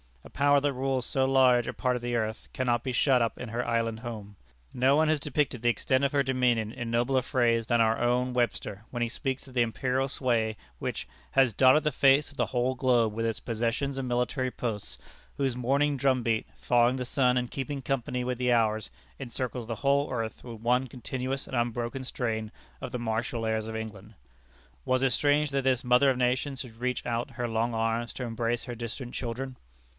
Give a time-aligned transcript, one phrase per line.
[0.23, 3.37] A power that rules so large a part of the earth cannot be shut up
[3.39, 4.35] in her island home.
[4.73, 8.33] No one has depicted the extent of her dominion in nobler phrase than our own
[8.33, 12.47] Webster when he speaks of the imperial sway which "has dotted the face of the
[12.47, 14.97] whole globe with its possessions and military posts,
[15.37, 18.89] whose morning drumbeat, following the sun and keeping company with the hours,
[19.19, 23.75] encircles the whole earth with one continuous and unbroken strain of the martial airs of
[23.75, 24.15] England."
[24.85, 28.23] Was it strange that this mother of nations should reach out her long arms to
[28.23, 29.57] embrace her distant children?